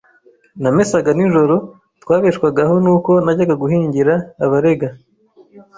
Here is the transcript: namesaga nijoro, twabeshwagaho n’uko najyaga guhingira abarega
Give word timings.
namesaga 0.61 1.09
nijoro, 1.15 1.55
twabeshwagaho 2.03 2.73
n’uko 2.83 3.11
najyaga 3.25 3.55
guhingira 3.61 4.13
abarega 4.43 4.87